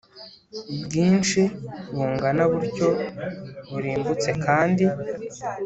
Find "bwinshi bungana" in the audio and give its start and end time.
0.83-2.43